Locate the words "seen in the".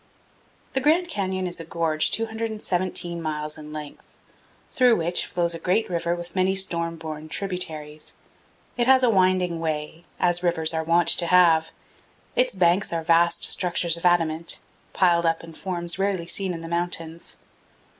16.25-16.67